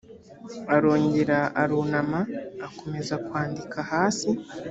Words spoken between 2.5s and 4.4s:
akomeza kwandika hasi